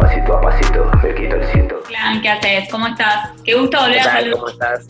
pasito 0.00 0.36
a 0.36 0.40
pasito 0.40 0.90
me 1.02 1.14
quito 1.14 1.36
el 1.36 1.46
cinto. 1.46 1.80
Clan, 1.86 2.20
¿qué 2.22 2.28
haces? 2.28 2.68
¿Cómo 2.70 2.86
estás? 2.88 3.30
Qué 3.44 3.54
gusto 3.54 3.80
volver 3.80 4.00
a 4.00 4.04
saludar. 4.04 4.32
¿Cómo 4.32 4.48
estás? 4.48 4.86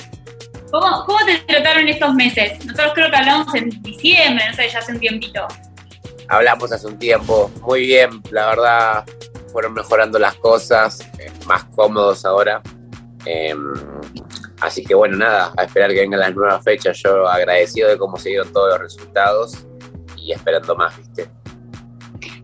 ¿Cómo, 0.70 1.04
¿Cómo 1.04 1.18
te 1.26 1.38
trataron 1.38 1.88
estos 1.88 2.14
meses? 2.14 2.64
Nosotros 2.64 2.92
creo 2.94 3.10
que 3.10 3.16
hablamos 3.16 3.54
en 3.54 3.70
diciembre, 3.82 4.44
no 4.48 4.54
sé, 4.54 4.68
ya 4.68 4.78
hace 4.78 4.92
un 4.92 5.00
tiempito. 5.00 5.46
Hablamos 6.28 6.72
hace 6.72 6.86
un 6.86 6.98
tiempo, 6.98 7.50
muy 7.62 7.86
bien, 7.86 8.22
la 8.30 8.46
verdad 8.46 9.04
fueron 9.50 9.74
mejorando 9.74 10.18
las 10.18 10.36
cosas, 10.36 11.00
eh, 11.18 11.32
más 11.46 11.64
cómodos 11.76 12.24
ahora. 12.24 12.62
Eh, 13.26 13.54
así 14.60 14.84
que 14.84 14.94
bueno, 14.94 15.16
nada, 15.16 15.52
a 15.56 15.64
esperar 15.64 15.90
que 15.90 16.00
vengan 16.00 16.20
las 16.20 16.34
nuevas 16.34 16.62
fechas. 16.62 17.00
Yo 17.02 17.28
agradecido 17.28 17.88
de 17.88 17.98
cómo 17.98 18.16
se 18.16 18.28
dieron 18.30 18.52
todos 18.52 18.70
los 18.70 18.80
resultados 18.80 19.66
y 20.16 20.32
esperando 20.32 20.76
más, 20.76 20.96
¿viste? 20.96 21.28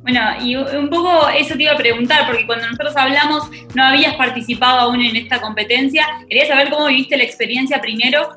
Bueno, 0.06 0.20
y 0.40 0.54
un 0.54 0.88
poco 0.88 1.28
eso 1.30 1.56
te 1.56 1.64
iba 1.64 1.72
a 1.72 1.76
preguntar, 1.76 2.28
porque 2.28 2.46
cuando 2.46 2.64
nosotros 2.66 2.96
hablamos 2.96 3.50
no 3.74 3.82
habías 3.82 4.14
participado 4.14 4.78
aún 4.78 5.00
en 5.00 5.16
esta 5.16 5.40
competencia. 5.40 6.06
Quería 6.28 6.46
saber 6.46 6.70
cómo 6.70 6.86
viviste 6.86 7.16
la 7.16 7.24
experiencia 7.24 7.80
primero 7.80 8.28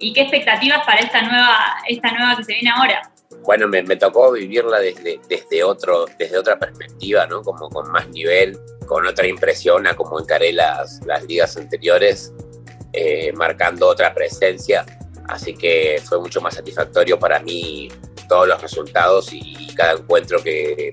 y 0.00 0.12
qué 0.12 0.22
expectativas 0.22 0.84
para 0.84 0.98
esta 0.98 1.22
nueva, 1.22 1.76
esta 1.88 2.10
nueva 2.10 2.36
que 2.36 2.42
se 2.42 2.54
viene 2.54 2.70
ahora. 2.74 3.12
Bueno, 3.44 3.68
me, 3.68 3.84
tocó 3.94 4.32
vivirla 4.32 4.80
desde, 4.80 5.20
desde, 5.28 5.62
otro, 5.62 6.06
desde 6.18 6.36
otra 6.36 6.58
perspectiva, 6.58 7.28
¿no? 7.28 7.42
Como 7.42 7.70
con 7.70 7.92
más 7.92 8.08
nivel, 8.08 8.58
con 8.84 9.06
otra 9.06 9.28
impresión 9.28 9.86
a 9.86 9.94
cómo 9.94 10.18
encaré 10.18 10.52
las, 10.52 11.00
las 11.06 11.22
ligas 11.26 11.56
anteriores, 11.56 12.32
eh, 12.92 13.32
marcando 13.34 13.86
otra 13.86 14.12
presencia. 14.12 14.84
Así 15.28 15.54
que 15.54 16.02
fue 16.04 16.18
mucho 16.18 16.40
más 16.40 16.54
satisfactorio 16.54 17.20
para 17.20 17.38
mí 17.38 17.88
todos 18.28 18.48
los 18.48 18.60
resultados 18.60 19.28
y 19.32 19.74
cada 19.74 19.92
encuentro 19.92 20.42
que, 20.42 20.90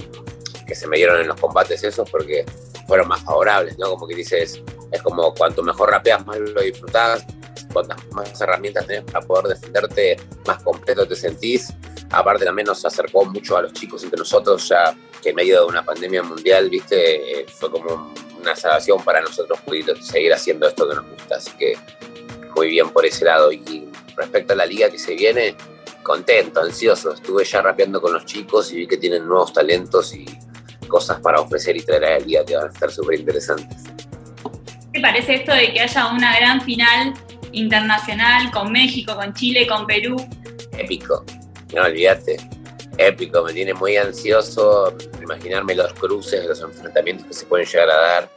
que 0.65 0.75
se 0.75 0.87
me 0.87 0.97
dieron 0.97 1.21
en 1.21 1.27
los 1.27 1.39
combates 1.39 1.83
esos 1.83 2.09
porque 2.09 2.45
fueron 2.87 3.07
más 3.07 3.21
favorables, 3.23 3.77
¿no? 3.77 3.91
Como 3.91 4.07
que 4.07 4.15
dices, 4.15 4.61
es 4.91 5.01
como 5.01 5.33
cuanto 5.33 5.63
mejor 5.63 5.91
rapeas, 5.91 6.25
más 6.25 6.37
lo 6.39 6.61
disfrutas, 6.61 7.25
cuantas 7.71 7.97
más 8.11 8.39
herramientas 8.41 8.85
tenés 8.85 9.03
para 9.05 9.25
poder 9.25 9.47
defenderte, 9.47 10.17
más 10.45 10.61
completo 10.63 11.07
te 11.07 11.15
sentís. 11.15 11.73
Aparte 12.11 12.43
también 12.43 12.67
nos 12.67 12.83
acercó 12.83 13.23
mucho 13.25 13.57
a 13.57 13.61
los 13.61 13.73
chicos 13.73 14.03
entre 14.03 14.19
nosotros, 14.19 14.67
ya 14.67 14.95
que 15.21 15.29
en 15.29 15.35
medio 15.35 15.61
de 15.61 15.65
una 15.67 15.83
pandemia 15.83 16.23
mundial, 16.23 16.69
viste, 16.69 17.41
eh, 17.41 17.45
fue 17.47 17.71
como 17.71 18.13
una 18.41 18.55
salvación 18.55 19.03
para 19.03 19.21
nosotros 19.21 19.59
poder 19.61 20.01
seguir 20.03 20.33
haciendo 20.33 20.67
esto 20.67 20.89
que 20.89 20.95
nos 20.95 21.09
gusta. 21.09 21.35
Así 21.35 21.51
que 21.57 21.77
muy 22.55 22.69
bien 22.69 22.89
por 22.89 23.05
ese 23.05 23.25
lado. 23.25 23.51
Y 23.51 23.89
respecto 24.15 24.53
a 24.53 24.55
la 24.55 24.65
liga 24.65 24.89
que 24.89 24.99
se 24.99 25.15
viene, 25.15 25.55
contento, 26.03 26.61
ansioso. 26.61 27.13
Estuve 27.13 27.43
ya 27.43 27.61
rapeando 27.61 28.01
con 28.01 28.13
los 28.13 28.25
chicos 28.25 28.71
y 28.71 28.77
vi 28.77 28.87
que 28.87 28.97
tienen 28.97 29.27
nuevos 29.27 29.53
talentos 29.53 30.13
y 30.13 30.25
cosas 30.87 31.19
para 31.21 31.39
ofrecer 31.39 31.77
y 31.77 31.81
traer 31.81 32.03
al 32.05 32.25
día 32.25 32.43
que 32.45 32.55
van 32.55 32.67
a 32.67 32.71
estar 32.71 32.91
súper 32.91 33.19
interesantes. 33.19 33.83
¿Qué 34.91 34.99
te 34.99 35.01
parece 35.01 35.35
esto 35.35 35.53
de 35.53 35.71
que 35.71 35.79
haya 35.79 36.07
una 36.07 36.37
gran 36.37 36.61
final 36.61 37.13
internacional 37.53 38.51
con 38.51 38.71
México, 38.71 39.15
con 39.15 39.33
Chile, 39.33 39.65
con 39.67 39.87
Perú? 39.87 40.15
Épico, 40.77 41.23
no 41.73 41.83
olvídate. 41.83 42.37
Épico, 42.97 43.43
me 43.43 43.53
tiene 43.53 43.73
muy 43.73 43.95
ansioso 43.95 44.95
imaginarme 45.21 45.75
los 45.75 45.93
cruces, 45.93 46.45
los 46.45 46.61
enfrentamientos 46.61 47.25
que 47.27 47.33
se 47.33 47.45
pueden 47.45 47.65
llegar 47.65 47.89
a 47.89 47.95
dar. 47.95 48.29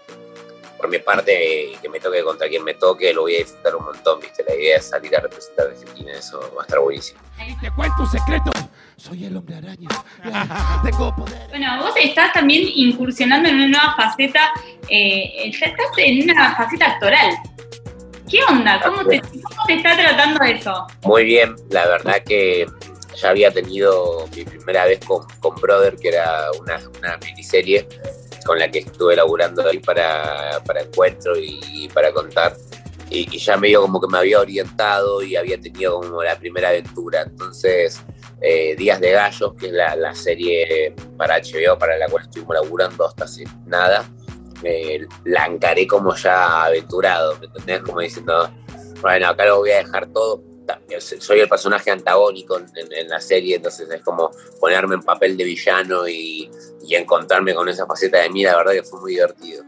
Por 0.84 0.90
mi 0.90 0.98
parte, 0.98 1.72
que 1.80 1.88
me 1.88 1.98
toque 1.98 2.22
contra 2.22 2.46
quien 2.46 2.62
me 2.62 2.74
toque, 2.74 3.14
lo 3.14 3.22
voy 3.22 3.36
a 3.36 3.38
disfrutar 3.38 3.74
un 3.74 3.86
montón, 3.86 4.20
¿viste? 4.20 4.44
La 4.46 4.54
idea 4.54 4.76
es 4.76 4.90
salir 4.90 5.16
a 5.16 5.20
representar 5.20 5.68
a 5.68 5.70
Argentina, 5.70 6.12
eso 6.12 6.38
va 6.54 6.60
a 6.60 6.64
estar 6.66 6.78
buenísimo. 6.78 7.20
Te 7.58 7.70
cuento 7.70 8.02
un 8.02 8.06
secreto. 8.06 8.50
Soy 8.94 9.24
el 9.24 9.34
hombre 9.34 9.56
araña. 9.56 9.88
Tengo 10.84 11.16
poder. 11.16 11.48
Bueno, 11.48 11.82
vos 11.82 11.94
estás 11.98 12.34
también 12.34 12.68
incursionando 12.74 13.48
en 13.48 13.54
una 13.54 13.68
nueva 13.68 13.94
faceta, 13.96 14.52
eh, 14.90 15.48
estás 15.48 15.72
en 15.96 16.30
una 16.30 16.54
faceta 16.54 16.86
actoral. 16.90 17.30
¿Qué 18.30 18.40
onda? 18.46 18.78
¿Cómo 18.84 19.08
te, 19.08 19.22
¿Cómo 19.22 19.64
te 19.66 19.76
está 19.76 19.96
tratando 19.96 20.44
eso? 20.44 20.86
Muy 21.04 21.24
bien, 21.24 21.56
la 21.70 21.88
verdad 21.88 22.22
que 22.22 22.66
ya 23.16 23.30
había 23.30 23.50
tenido 23.50 24.28
mi 24.36 24.44
primera 24.44 24.84
vez 24.84 25.00
con, 25.06 25.26
con 25.40 25.54
Brother, 25.54 25.96
que 25.96 26.08
era 26.08 26.50
una, 26.60 26.78
una 26.98 27.16
miniserie 27.24 27.88
con 28.44 28.58
la 28.58 28.70
que 28.70 28.80
estuve 28.80 29.16
laburando 29.16 29.66
ahí 29.68 29.78
para, 29.78 30.62
para 30.64 30.82
encuentro 30.82 31.34
y, 31.36 31.88
para 31.92 32.12
contar. 32.12 32.56
Y, 33.10 33.34
y, 33.34 33.38
ya 33.38 33.56
medio 33.56 33.82
como 33.82 34.00
que 34.00 34.06
me 34.08 34.18
había 34.18 34.40
orientado 34.40 35.22
y 35.22 35.36
había 35.36 35.60
tenido 35.60 36.00
como 36.00 36.22
la 36.22 36.38
primera 36.38 36.70
aventura. 36.70 37.22
Entonces, 37.22 38.00
eh, 38.40 38.74
Días 38.76 39.00
de 39.00 39.12
Gallos, 39.12 39.54
que 39.54 39.66
es 39.66 39.72
la, 39.72 39.96
la, 39.96 40.14
serie 40.14 40.94
para 41.16 41.38
HBO 41.38 41.78
para 41.78 41.96
la 41.96 42.08
cual 42.08 42.24
estuvimos 42.24 42.54
laburando 42.54 43.06
hasta 43.06 43.24
hace 43.24 43.44
nada, 43.66 44.04
eh, 44.62 45.06
la 45.24 45.46
encaré 45.46 45.86
como 45.86 46.14
ya 46.14 46.64
aventurado, 46.64 47.38
¿me 47.38 47.46
entendés? 47.46 47.82
Como 47.82 48.00
diciendo, 48.00 48.50
bueno, 49.00 49.28
acá 49.28 49.44
lo 49.46 49.58
voy 49.58 49.70
a 49.70 49.78
dejar 49.78 50.06
todo 50.12 50.42
soy 50.98 51.40
el 51.40 51.48
personaje 51.48 51.90
antagónico 51.90 52.58
en, 52.58 52.66
en, 52.92 53.08
la 53.08 53.20
serie, 53.20 53.56
entonces 53.56 53.88
es 53.90 54.00
como 54.02 54.30
ponerme 54.60 54.94
en 54.94 55.02
papel 55.02 55.36
de 55.36 55.44
villano 55.44 56.08
y, 56.08 56.50
y, 56.86 56.94
encontrarme 56.94 57.54
con 57.54 57.68
esa 57.68 57.86
faceta 57.86 58.20
de 58.20 58.30
mí, 58.30 58.44
la 58.44 58.56
verdad 58.56 58.72
que 58.72 58.82
fue 58.82 59.00
muy 59.00 59.12
divertido. 59.12 59.64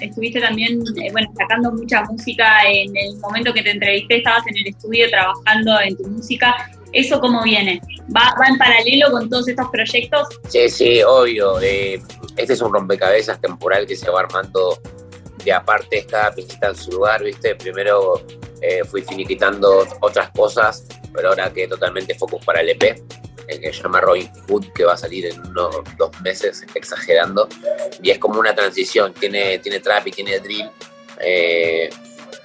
Estuviste 0.00 0.40
también, 0.40 0.80
eh, 0.96 1.10
bueno, 1.12 1.28
sacando 1.36 1.72
mucha 1.72 2.02
música 2.04 2.62
en 2.66 2.96
el 2.96 3.16
momento 3.18 3.52
que 3.52 3.62
te 3.62 3.70
entrevisté, 3.70 4.18
estabas 4.18 4.46
en 4.46 4.56
el 4.58 4.68
estudio 4.68 5.08
trabajando 5.10 5.80
en 5.80 5.96
tu 5.96 6.04
música. 6.08 6.54
¿Eso 6.92 7.20
cómo 7.20 7.42
viene? 7.42 7.80
¿Va, 8.16 8.34
va 8.40 8.46
en 8.48 8.56
paralelo 8.56 9.10
con 9.10 9.28
todos 9.28 9.48
estos 9.48 9.68
proyectos? 9.70 10.26
Sí, 10.48 10.68
sí, 10.70 11.02
obvio. 11.02 11.60
Eh, 11.60 12.00
este 12.36 12.54
es 12.54 12.62
un 12.62 12.72
rompecabezas 12.72 13.40
temporal 13.40 13.86
que 13.86 13.94
se 13.94 14.10
va 14.10 14.20
armando 14.20 14.80
de 15.44 15.52
aparte 15.52 16.06
cada 16.06 16.34
piecita 16.34 16.68
en 16.68 16.76
su 16.76 16.92
lugar, 16.92 17.22
¿viste? 17.22 17.54
Primero 17.56 18.22
eh, 18.60 18.82
fui 18.84 19.02
finiquitando 19.02 19.86
otras 20.00 20.30
cosas, 20.30 20.86
pero 21.14 21.30
ahora 21.30 21.52
que 21.52 21.68
totalmente 21.68 22.14
focus 22.14 22.44
para 22.44 22.60
el 22.60 22.70
EP, 22.70 23.02
el 23.48 23.60
que 23.60 23.72
se 23.72 23.82
llama 23.82 24.00
Robin 24.00 24.30
Hood, 24.48 24.66
que 24.74 24.84
va 24.84 24.94
a 24.94 24.96
salir 24.96 25.26
en 25.26 25.40
unos 25.40 25.76
dos 25.96 26.20
meses, 26.20 26.64
exagerando, 26.74 27.48
y 28.02 28.10
es 28.10 28.18
como 28.18 28.38
una 28.38 28.54
transición, 28.54 29.14
tiene, 29.14 29.58
tiene 29.58 29.80
trap 29.80 30.06
y 30.06 30.10
tiene 30.10 30.38
drill, 30.38 30.70
eh, 31.20 31.88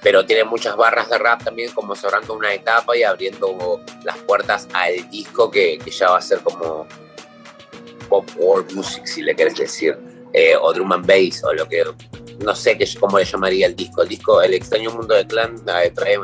pero 0.02 0.24
tiene 0.24 0.44
muchas 0.44 0.76
barras 0.76 1.08
de 1.10 1.18
rap 1.18 1.44
también, 1.44 1.72
como 1.72 1.94
cerrando 1.94 2.34
una 2.34 2.52
etapa 2.52 2.96
y 2.96 3.02
abriendo 3.02 3.80
las 4.04 4.16
puertas 4.18 4.68
al 4.72 5.08
disco 5.10 5.50
que, 5.50 5.78
que 5.78 5.90
ya 5.90 6.10
va 6.10 6.18
a 6.18 6.22
ser 6.22 6.40
como 6.40 6.86
pop 8.08 8.28
world 8.36 8.72
music, 8.72 9.06
si 9.06 9.22
le 9.22 9.34
querés 9.34 9.56
decir, 9.56 9.98
eh, 10.32 10.56
o 10.60 10.72
drum 10.72 10.92
and 10.92 11.06
bass, 11.06 11.42
o 11.44 11.52
lo 11.52 11.68
que 11.68 11.84
no 12.40 12.54
sé 12.54 12.76
qué, 12.76 12.88
cómo 12.98 13.18
le 13.18 13.24
llamaría 13.24 13.66
el 13.66 13.76
disco. 13.76 14.02
El 14.02 14.08
disco 14.08 14.42
El 14.42 14.54
extraño 14.54 14.90
mundo 14.90 15.14
de 15.14 15.26
Clan 15.26 15.56
trae 15.64 16.20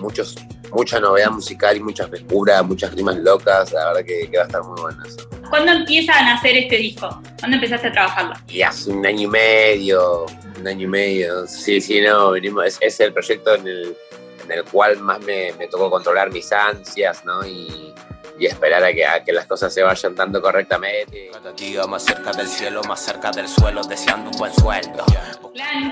muchos, 0.00 0.36
mucha 0.72 1.00
novedad 1.00 1.30
musical 1.30 1.76
y 1.76 1.80
mucha 1.80 2.08
frescura, 2.08 2.62
muchas 2.62 2.94
rimas 2.94 3.16
locas. 3.16 3.72
La 3.72 3.88
verdad 3.88 4.04
que, 4.04 4.30
que, 4.30 4.36
va 4.36 4.44
a 4.44 4.46
estar 4.46 4.62
muy 4.62 4.80
bueno 4.80 5.04
eso. 5.04 5.28
¿Cuándo 5.50 5.72
empieza 5.72 6.18
a 6.18 6.24
nacer 6.24 6.56
este 6.56 6.76
disco? 6.76 7.22
¿Cuándo 7.38 7.56
empezaste 7.56 7.88
a 7.88 7.92
trabajarlo? 7.92 8.34
Y 8.48 8.62
hace 8.62 8.90
un 8.90 9.04
año 9.04 9.22
y 9.22 9.26
medio, 9.26 10.26
un 10.58 10.66
año 10.66 10.84
y 10.84 10.90
medio. 10.90 11.46
Sí, 11.46 11.80
sí, 11.80 12.00
no, 12.00 12.30
venimos, 12.30 12.64
es, 12.66 12.78
es 12.80 13.00
el 13.00 13.12
proyecto 13.12 13.54
en 13.54 13.66
el, 13.66 13.96
en 14.44 14.52
el 14.52 14.64
cual 14.64 14.98
más 15.00 15.20
me, 15.20 15.52
me 15.58 15.68
tocó 15.68 15.90
controlar 15.90 16.32
mis 16.32 16.50
ansias, 16.52 17.24
¿no? 17.24 17.46
Y, 17.46 17.92
y 18.38 18.46
esperar 18.46 18.82
a 18.84 18.92
que, 18.92 19.04
a 19.04 19.22
que, 19.22 19.32
las 19.32 19.46
cosas 19.46 19.72
se 19.72 19.82
vayan 19.82 20.14
dando 20.14 20.40
correctamente. 20.40 21.30
Cada 21.32 21.52
día 21.52 21.86
más 21.86 22.04
cerca 22.04 22.32
del 22.32 22.48
cielo, 22.48 22.82
más 22.84 23.00
cerca 23.00 23.30
del 23.30 23.48
suelo, 23.48 23.82
deseando 23.82 24.30
un 24.30 24.38
buen 24.38 24.54
sueldo. 24.54 25.04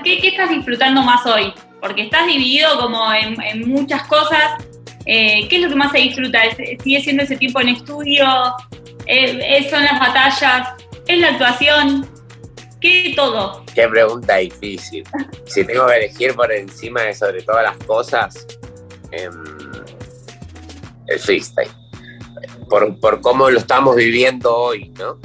¿Qué, 0.03 0.19
qué 0.19 0.27
estás 0.29 0.49
disfrutando 0.49 1.01
más 1.01 1.25
hoy? 1.25 1.53
Porque 1.79 2.03
estás 2.03 2.27
dividido 2.27 2.79
como 2.79 3.11
en, 3.13 3.41
en 3.41 3.69
muchas 3.69 4.03
cosas. 4.07 4.63
Eh, 5.05 5.47
¿Qué 5.49 5.57
es 5.57 5.61
lo 5.61 5.69
que 5.69 5.75
más 5.75 5.91
se 5.91 5.99
disfruta? 5.99 6.39
¿Sigue 6.83 7.01
siendo 7.01 7.23
ese 7.23 7.37
tiempo 7.37 7.61
en 7.61 7.69
estudio? 7.69 8.25
¿Es, 9.05 9.69
¿Son 9.69 9.83
las 9.83 9.99
batallas? 9.99 10.69
¿Es 11.07 11.19
la 11.19 11.29
actuación? 11.29 12.07
¿Qué 12.79 13.13
todo? 13.15 13.63
Qué 13.73 13.87
pregunta 13.87 14.37
difícil. 14.37 15.03
si 15.45 15.63
tengo 15.63 15.85
que 15.87 15.95
elegir 15.97 16.35
por 16.35 16.51
encima 16.51 17.03
de 17.03 17.13
sobre 17.13 17.41
todas 17.43 17.63
las 17.63 17.77
cosas, 17.85 18.47
eh, 19.11 19.29
el 21.07 21.19
freestyle 21.19 21.80
por, 22.71 22.97
por, 23.01 23.19
cómo 23.19 23.49
lo 23.49 23.59
estamos 23.59 23.97
viviendo 23.97 24.55
hoy, 24.55 24.93
¿no? 24.97 25.19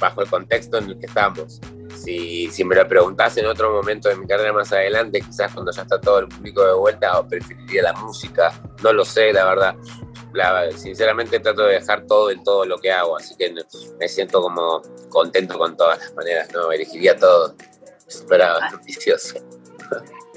Bajo 0.00 0.22
el 0.22 0.28
contexto 0.28 0.78
en 0.78 0.90
el 0.90 0.98
que 0.98 1.06
estamos. 1.06 1.60
Si, 1.94 2.50
si 2.50 2.64
me 2.64 2.74
lo 2.74 2.86
preguntás 2.88 3.36
en 3.36 3.46
otro 3.46 3.70
momento 3.70 4.08
de 4.08 4.16
mi 4.16 4.26
carrera 4.26 4.52
más 4.52 4.72
adelante, 4.72 5.20
quizás 5.20 5.52
cuando 5.54 5.70
ya 5.70 5.82
está 5.82 6.00
todo 6.00 6.18
el 6.18 6.26
público 6.28 6.66
de 6.66 6.72
vuelta, 6.74 7.22
preferiría 7.28 7.84
la 7.84 7.92
música. 7.92 8.52
No 8.82 8.92
lo 8.92 9.04
sé, 9.04 9.32
la 9.32 9.44
verdad. 9.44 9.76
La, 10.32 10.72
sinceramente 10.72 11.38
trato 11.38 11.62
de 11.62 11.74
dejar 11.74 12.06
todo 12.06 12.32
en 12.32 12.42
todo 12.42 12.64
lo 12.64 12.78
que 12.78 12.90
hago, 12.90 13.16
así 13.16 13.36
que 13.36 13.54
me 13.98 14.08
siento 14.08 14.42
como 14.42 14.82
contento 15.10 15.56
con 15.58 15.76
todas 15.76 16.00
las 16.00 16.14
maneras, 16.14 16.48
¿no? 16.52 16.72
Elegiría 16.72 17.16
todo. 17.16 17.54
Súper 18.08 18.42
ambicioso. 18.42 19.36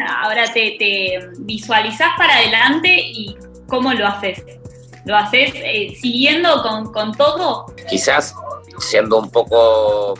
Ahora 0.07 0.45
te, 0.53 0.75
te 0.77 1.17
visualizás 1.39 2.09
para 2.15 2.35
adelante 2.37 2.89
y 2.95 3.35
cómo 3.67 3.91
lo 3.93 4.05
haces. 4.05 4.43
¿Lo 5.05 5.17
haces 5.17 5.51
eh, 5.55 5.95
siguiendo 5.99 6.61
con, 6.61 6.91
con, 6.91 7.13
todo? 7.13 7.65
Quizás 7.89 8.33
siendo 8.79 9.19
un 9.19 9.29
poco 9.29 10.17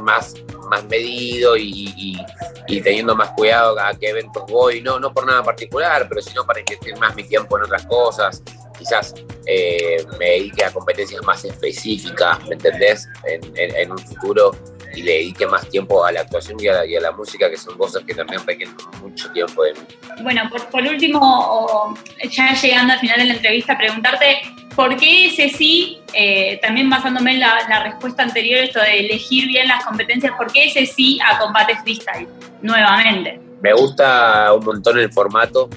más 0.00 0.34
más 0.66 0.84
medido 0.84 1.56
y, 1.56 2.18
teniendo 2.66 3.14
más 3.14 3.30
cuidado 3.30 3.78
a 3.78 3.94
qué 3.94 4.10
eventos 4.10 4.44
voy, 4.48 4.80
no, 4.80 4.98
no 4.98 5.12
por 5.12 5.26
nada 5.26 5.42
particular, 5.42 6.06
pero 6.08 6.20
sino 6.20 6.44
para 6.44 6.60
invertir 6.60 6.96
más 6.98 7.14
mi 7.14 7.24
tiempo 7.24 7.56
en 7.56 7.64
otras 7.64 7.86
cosas, 7.86 8.42
quizás 8.78 9.14
eh, 9.46 10.04
me 10.18 10.26
dedique 10.26 10.64
a 10.64 10.72
competencias 10.72 11.22
más 11.22 11.44
específicas, 11.44 12.44
¿me 12.46 12.54
entendés? 12.54 13.08
En, 13.24 13.90
un 13.90 13.98
futuro 13.98 14.50
y 14.96 15.02
le 15.02 15.12
dedique 15.12 15.46
más 15.46 15.68
tiempo 15.68 16.04
a 16.04 16.12
la 16.12 16.22
actuación 16.22 16.58
y 16.60 16.68
a 16.68 17.00
la, 17.00 17.12
música, 17.12 17.50
que 17.50 17.56
son 17.56 17.76
cosas 17.76 18.02
que 18.04 18.14
también 18.14 18.40
requieren 18.46 18.74
mucho 19.00 19.30
tiempo 19.32 19.62
de 19.62 19.74
mí. 19.74 19.80
Bueno, 20.22 20.50
por, 20.70 20.82
último, 20.82 21.96
ya 22.30 22.54
llegando 22.54 22.94
al 22.94 22.98
final 22.98 23.18
de 23.18 23.24
la 23.26 23.34
entrevista, 23.34 23.76
preguntarte 23.76 24.40
por 24.74 24.96
qué 24.96 25.26
ese 25.26 25.48
sí, 25.48 26.00
eh, 26.12 26.58
también 26.62 26.90
basándome 26.90 27.32
en 27.32 27.40
la, 27.40 27.66
la, 27.68 27.82
respuesta 27.84 28.22
anterior, 28.22 28.60
esto 28.60 28.80
de 28.80 29.00
elegir 29.00 29.46
bien 29.48 29.68
las 29.68 29.84
competencias, 29.84 30.32
¿por 30.36 30.50
qué 30.52 30.66
ese 30.66 30.86
sí 30.86 31.18
a 31.24 31.38
combate 31.38 31.76
freestyle 31.82 32.28
nuevamente? 32.62 33.40
Me 33.62 33.72
gusta 33.72 34.52
un 34.52 34.64
montón 34.64 34.98
el 34.98 35.12
formato, 35.12 35.68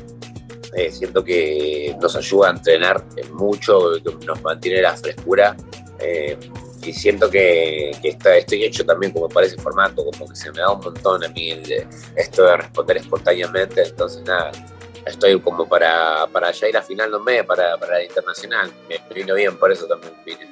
eh, 0.76 0.92
siento 0.92 1.24
que 1.24 1.96
nos 2.00 2.16
ayuda 2.16 2.50
a 2.50 2.52
entrenar 2.52 3.04
mucho, 3.32 3.94
que 4.04 4.26
nos 4.26 4.42
mantiene 4.42 4.82
la 4.82 4.96
frescura. 4.96 5.56
Eh, 6.00 6.38
y 6.82 6.94
siento 6.94 7.30
que, 7.30 7.92
estoy 8.04 8.64
hecho 8.64 8.86
también 8.86 9.12
como 9.12 9.30
para 9.30 9.46
ese 9.46 9.58
formato, 9.58 10.06
como 10.06 10.30
que 10.30 10.36
se 10.36 10.52
me 10.52 10.60
da 10.60 10.72
un 10.72 10.82
montón 10.82 11.24
a 11.24 11.30
mí 11.30 11.52
esto 12.16 12.46
de 12.46 12.58
responder 12.58 12.98
espontáneamente. 12.98 13.84
Entonces, 13.84 14.24
nada, 14.24 14.52
estoy 15.06 15.40
como 15.42 15.68
para, 15.68 16.28
para 16.28 16.52
ya 16.52 16.70
ir 16.70 16.78
a 16.78 16.82
final 16.82 17.14
un 17.14 17.24
mes, 17.24 17.44
para, 17.44 17.78
para 17.78 17.94
la 17.94 18.04
internacional. 18.04 18.72
Me 18.88 19.00
vino 19.14 19.36
bien, 19.36 19.58
por 19.58 19.72
eso 19.72 19.86
también 19.88 20.14
vine. 20.26 20.48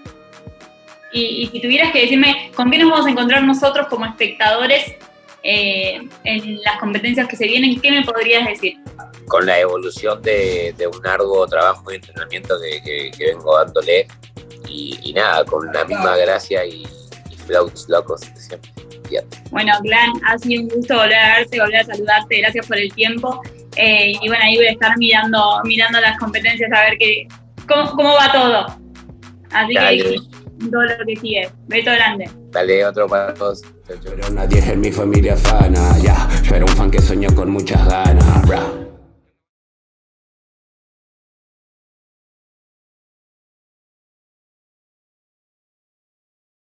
Y, 1.14 1.44
y 1.44 1.48
si 1.48 1.62
tuvieras 1.62 1.92
que 1.92 2.02
decirme, 2.02 2.52
¿con 2.56 2.70
qué 2.70 2.78
nos 2.78 2.92
vamos 2.92 3.06
a 3.06 3.10
encontrar 3.10 3.44
nosotros 3.44 3.88
como 3.88 4.06
espectadores 4.06 4.98
eh, 5.44 6.02
en 6.26 6.62
las 6.62 6.78
competencias 6.78 7.28
que 7.28 7.38
se 7.38 7.46
vienen, 7.46 7.80
¿qué 7.80 7.92
me 7.92 8.04
podrías 8.04 8.46
decir? 8.46 8.78
Con 9.28 9.46
la 9.46 9.60
evolución 9.60 10.22
de, 10.22 10.74
un 10.94 11.06
arduo 11.06 11.48
trabajo 11.48 11.92
y 11.92 11.96
entrenamiento 11.96 12.56
que, 12.60 13.12
vengo 13.20 13.58
dándole 13.58 14.08
y, 14.70 15.14
nada, 15.14 15.44
con 15.46 15.72
la 15.72 15.86
misma 15.86 16.16
gracia 16.18 16.66
y, 16.66 16.86
flows 17.46 17.88
locos 17.88 18.22
de 18.22 18.42
siempre. 18.42 18.72
Bueno, 19.52 19.72
Glenn, 19.82 20.22
ha 20.26 20.38
sido 20.38 20.64
un 20.64 20.70
gusto 20.70 20.96
volver 20.96 21.16
a 21.16 21.38
verte, 21.38 21.60
volver 21.62 21.78
a 21.78 21.84
saludarte, 21.86 22.38
gracias 22.40 22.68
por 22.68 22.78
el 22.78 22.94
tiempo. 22.94 23.42
Eh, 23.78 24.14
y 24.22 24.28
bueno, 24.28 24.44
ahí 24.44 24.58
voy 24.58 24.66
a 24.66 24.72
estar 24.72 24.98
mirando, 24.98 25.62
mirando 25.64 26.02
las 26.02 26.20
competencias 26.20 26.70
a 26.74 26.82
ver 26.82 26.98
qué, 26.98 27.28
cómo, 27.68 28.14
va 28.14 28.32
todo. 28.32 28.80
Así 29.52 29.74
que 29.74 30.16
todo 30.70 30.84
lo 30.84 31.06
que 31.06 31.16
sigue. 31.16 31.50
Beso 31.68 31.92
grande. 31.92 32.30
Dale 32.58 32.84
otro 32.88 33.08
para 33.08 33.36
todos. 33.36 33.62
Pero 33.86 34.30
nadie 34.32 34.58
en 34.72 34.82
mi 34.82 34.92
familia 34.92 35.38
fana, 35.38 35.96
ya. 36.00 36.28
Yo 36.42 36.56
era 36.56 36.66
un 36.66 36.72
fan 36.72 36.90
que 36.90 37.00
soñó 37.00 37.30
con 37.36 37.52
muchas 37.52 37.88
ganas, 37.88 38.48